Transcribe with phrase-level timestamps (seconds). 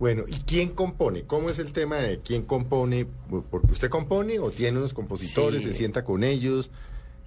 [0.00, 1.24] Bueno, ¿y quién compone?
[1.24, 3.04] ¿Cómo es el tema de quién compone?
[3.50, 5.70] Porque usted compone o tiene unos compositores, Sí.
[5.70, 6.70] se sienta con ellos.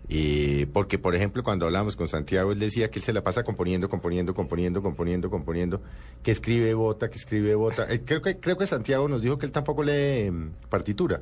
[0.08, 3.44] Y porque, por ejemplo, cuando hablamos con Santiago, él decía que él se la pasa
[3.44, 5.82] componiendo, componiendo, componiendo, componiendo, componiendo,
[6.24, 7.92] que escribe bota, que escribe bota.
[7.94, 11.22] Eh, creo que creo que Santiago nos dijo que él tampoco lee mm, partitura.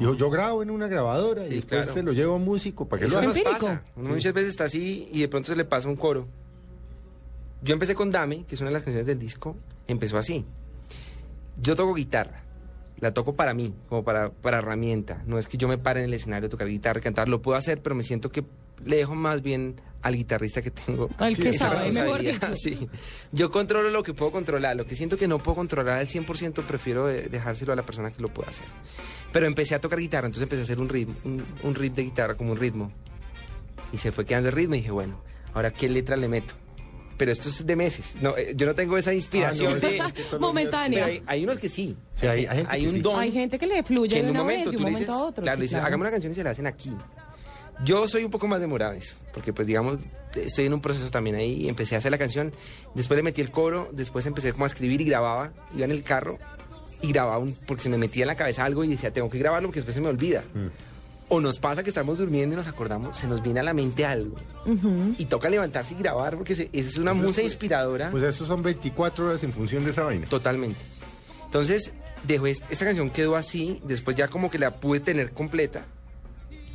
[0.00, 1.94] Dijo, yo grabo en una grabadora y Sí, después claro.
[1.94, 3.40] se lo llevo a un músico para que Eso lo haga.
[3.44, 3.84] pasa.
[3.94, 6.26] Uno muchas veces está así y de pronto se le pasa un coro.
[7.62, 9.56] Yo empecé con Dame, que es una de las canciones del disco,
[9.86, 10.44] empezó así.
[11.62, 12.42] Yo toco guitarra,
[12.98, 15.22] la toco para mí, como para, para herramienta.
[15.26, 17.56] No es que yo me pare en el escenario a tocar guitarra, cantar, lo puedo
[17.56, 18.44] hacer, pero me siento que
[18.84, 21.08] le dejo más bien al guitarrista que tengo.
[21.18, 22.48] Al que sabe, mejor dicho.
[22.56, 22.88] Sí.
[23.30, 26.64] Yo controlo lo que puedo controlar, lo que siento que no puedo controlar al 100%
[26.64, 28.66] prefiero de- dejárselo a la persona que lo pueda hacer.
[29.32, 32.02] Pero empecé a tocar guitarra, entonces empecé a hacer un ritmo, un, un riff de
[32.02, 32.90] guitarra como un ritmo.
[33.92, 35.20] Y se fue quedando el ritmo y dije, bueno,
[35.54, 36.54] ahora qué letra le meto.
[37.22, 38.14] Pero esto es de meses.
[38.20, 40.38] No, eh, yo no tengo esa inspiración Ah, no, de...
[40.40, 41.04] Momentánea.
[41.04, 41.96] Pero hay, hay unos que sí.
[42.18, 43.00] Sí, hay- hay gente que un sí.
[43.00, 43.20] don.
[43.20, 44.84] Hay gente que le fluye que en de un una momento vez, de tú un
[44.86, 45.42] le momento dices, a otro.
[45.44, 45.86] claro, sí, le dices, claro.
[45.86, 46.90] hagamos una canción y se la hacen aquí.
[47.84, 49.98] Yo soy un poco más demorado, eso, porque pues digamos,
[50.34, 52.52] estoy en un proceso también ahí, y empecé a hacer la canción,
[52.96, 56.02] después le metí el coro, después empecé como a escribir y grababa, iba en el
[56.02, 56.38] carro
[57.02, 59.38] y grababa, un, porque se me metía en la cabeza algo y decía, tengo que
[59.38, 60.42] grabarlo porque después se me olvida.
[60.54, 60.66] Mm.
[61.34, 64.04] O nos pasa que estamos durmiendo y nos acordamos, se nos viene a la mente
[64.04, 64.36] algo.
[65.16, 68.10] Y toca levantarse y grabar porque se- esa es una Pues musa inspiradora.
[68.10, 70.26] Pues eso son 24 horas en función de esa vaina.
[70.28, 70.78] Totalmente.
[71.44, 71.92] Entonces,
[72.24, 75.84] dejo est- esta canción quedó así, después ya como que la pude tener completa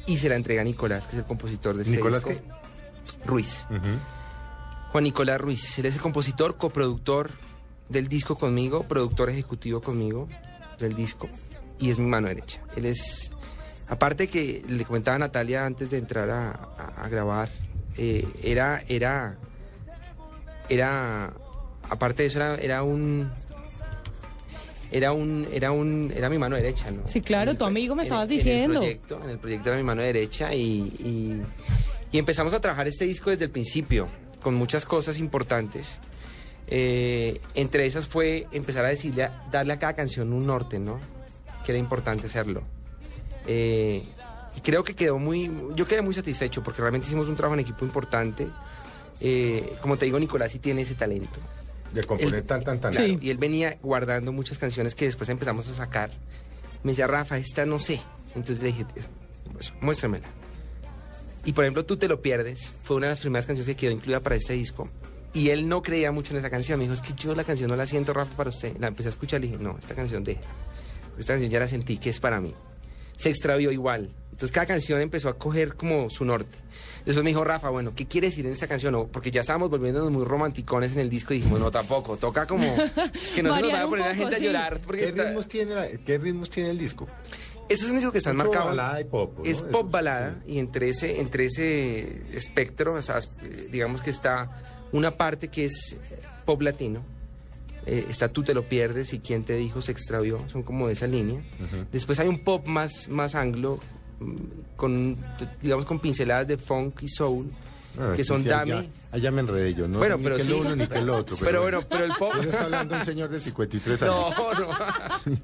[0.07, 2.41] y se la entrega a Nicolás, que es el compositor de este ¿Nicolás disco.
[3.25, 3.65] Ruiz.
[4.91, 7.29] Juan Nicolás Ruiz, él es el compositor, coproductor
[7.89, 10.27] del disco conmigo, productor ejecutivo conmigo
[10.79, 11.29] del disco
[11.79, 12.61] y es mi mano derecha.
[12.75, 13.31] Él es,
[13.89, 17.49] aparte que le comentaba a Natalia antes de entrar a, a- a grabar,
[17.97, 19.37] eh, era, era,
[20.69, 21.33] era,
[21.89, 23.29] aparte de eso era, era un,
[24.91, 27.07] era un, era un, era mi mano derecha, ¿no?
[27.07, 28.79] Sí, claro, el tu amigo me en- estabas en el diciendo.
[28.79, 30.61] proyecto, en el proyecto era mi mano derecha y,
[30.99, 31.41] y,
[32.11, 34.07] y empezamos a trabajar este disco desde el principio,
[34.41, 35.99] con muchas cosas importantes.
[36.69, 40.99] Eh, entre esas fue empezar a decirle, a- darle a cada canción un norte, ¿no?
[41.65, 42.63] Que era importante hacerlo.
[43.47, 44.03] Eh,
[44.55, 47.61] y creo que quedó muy, yo quedé muy satisfecho porque realmente hicimos un trabajo en
[47.61, 48.47] equipo importante.
[49.21, 51.39] Eh, como te digo, Nicolás sí tiene ese talento.
[51.93, 52.91] De componer El- tan, tan, tan.
[52.93, 52.97] Sí.
[52.97, 56.11] Claro, y él venía guardando muchas canciones que después empezamos a sacar.
[56.83, 57.99] Me decía, Rafa, esta no sé.
[58.35, 59.07] Entonces le dije, "Es-
[59.53, 60.27] pues, muéstramela.
[61.45, 62.73] Y por ejemplo, Tú te lo pierdes.
[62.83, 64.89] Fue una de las primeras canciones que quedó incluida para este disco.
[65.33, 66.77] Y él no creía mucho en esa canción.
[66.79, 68.75] Me dijo, es que yo la canción no la siento, Rafa, para usted.
[68.79, 70.37] La empecé a escuchar y dije, no, esta canción de
[71.17, 72.53] Esta canción ya la sentí que es para mí.
[73.17, 74.09] Se extravió igual.
[74.31, 76.55] Entonces cada canción empezó a coger como su norte.
[77.05, 78.93] Después me dijo, Rafa, bueno, ¿qué quiere decir en esta canción?
[78.95, 82.17] O- porque ya estábamos volviéndonos muy romanticones en el disco y dijimos, no, tampoco.
[82.17, 82.63] Toca como
[83.35, 84.43] que no se nos vaya a poner la poco, gente sí.
[84.43, 84.79] a llorar.
[84.85, 87.07] Porque ¿Qué está- ritmos, tiene la- ¿Qué ritmos tiene el disco?
[87.69, 88.67] Ese es un disco que está Mucho marcado.
[88.67, 89.43] balada y pop, ¿no?
[89.45, 90.53] Es Eso, pop balada sí.
[90.53, 93.19] y entre ese, entre ese espectro, o sea,
[93.71, 94.49] digamos que está
[94.91, 95.95] una parte que es
[96.45, 97.03] pop latino.
[97.87, 100.93] Eh, está Tú te lo pierdes y quién te dijo se extravió, son como de
[100.93, 101.41] esa línea.
[101.91, 103.79] Después hay un pop más, más anglo,
[104.19, 104.35] mm,
[104.75, 105.17] con,
[105.61, 107.49] digamos, con pinceladas de funk y soul,
[107.99, 108.73] Ah, que son sí, Dame.
[108.73, 109.97] Allá, allá me enredé yo, ¿no?
[109.97, 110.49] Bueno, ni pero que sí.
[110.49, 111.35] lo uno ni que lo otro.
[111.41, 112.33] Pero bueno, pero el pop...
[112.41, 114.15] Está hablando un señor de 53 años.
[114.37, 114.69] No, no.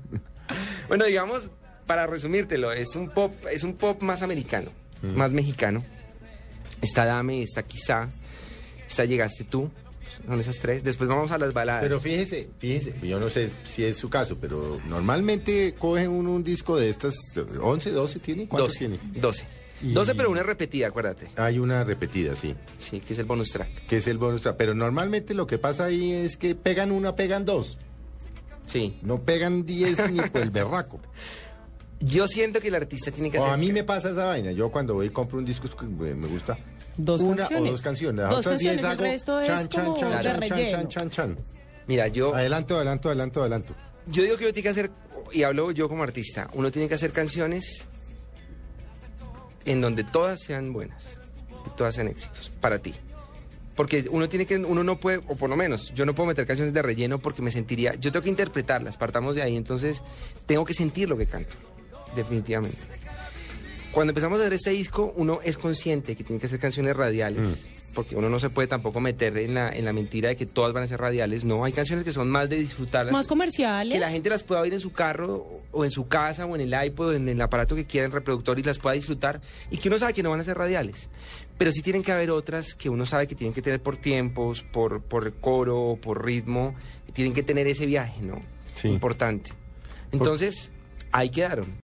[0.87, 1.49] bueno, digamos,
[1.87, 4.71] para resumírtelo, es un pop, es un pop más americano,
[5.01, 5.83] más mexicano.
[6.81, 8.09] Está Dame, está Quizá,
[8.87, 9.71] está Llegaste tú,
[10.25, 10.83] son esas tres.
[10.83, 11.83] Después vamos a las baladas.
[11.83, 16.43] Pero fíjese, fíjese, yo no sé si es su caso, pero normalmente coge uno un
[16.43, 17.15] disco de estas,
[17.61, 18.99] 11, 12 tiene, ¿cuántos 12, tiene?
[19.21, 19.45] 12.
[19.81, 21.27] Y- 12, pero una repetida, acuérdate.
[21.35, 23.85] Hay una repetida, sí, Sí, que es el bonus track.
[23.87, 24.55] que es el bonus track.
[24.57, 27.77] Pero normalmente lo que pasa ahí es que pegan una, pegan dos.
[28.65, 28.97] Sí.
[29.01, 30.99] No pegan 10 ni por el berraco.
[32.05, 33.53] Yo siento que el artista tiene que O hacer...
[33.53, 34.51] a mí me pasa esa vaina.
[34.51, 36.57] Yo cuando voy y compro un disco que me gusta
[36.97, 37.69] Dos una canciones.
[37.69, 38.23] o dos canciones.
[38.23, 40.77] Las Dos canciones, el hago resto es chan, como chan, de chan, chan, relleno.
[40.77, 41.37] chan, chan, chan.
[41.87, 42.35] Mira, yo...
[42.35, 43.73] Adelanto, adelanto, adelanto, adelanto.
[44.07, 44.91] Yo digo que uno tiene que hacer,
[45.31, 47.85] y hablo yo como artista, uno tiene que hacer canciones
[49.65, 51.03] en donde todas sean buenas,
[51.65, 52.93] y todas sean éxitos, para ti.
[53.75, 56.45] Porque uno tiene que, uno no puede, o por lo menos, yo no puedo meter
[56.45, 60.03] canciones de relleno porque me sentiría, yo tengo que interpretarlas, partamos de ahí, entonces
[60.45, 61.55] tengo que sentir lo que canto,
[62.15, 62.77] definitivamente.
[63.91, 67.67] Cuando empezamos a hacer este disco, uno es consciente que tiene que hacer canciones radiales,
[67.93, 70.73] porque uno no se puede tampoco meter en la, en la mentira de que todas
[70.73, 73.13] van a ser radiales, no, hay canciones que son más de disfrutarlas.
[73.13, 73.93] Más comerciales.
[73.93, 76.61] Que la gente las pueda oír en su carro o en su casa o en
[76.61, 79.77] el iPod o en el aparato que quiera, en reproductor y las pueda disfrutar y
[79.77, 81.09] que uno sabe que no van a ser radiales.
[81.59, 84.63] Pero sí tienen que haber otras que uno sabe que tienen que tener por tiempos,
[84.63, 86.73] por, por coro, por ritmo,
[87.13, 88.41] tienen que tener ese viaje, ¿no?
[88.73, 88.87] Sí.
[88.87, 89.51] Importante.
[90.11, 90.71] Entonces,
[91.11, 91.79] ahí quedaron.